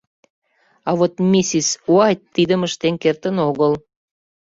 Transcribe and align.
А 0.89 0.91
вот 0.99 1.13
миссис 1.31 1.69
Уайт 1.91 2.19
тидым 2.35 2.61
ыштен 2.67 2.95
кертын 3.03 3.35
огыл. 3.49 3.73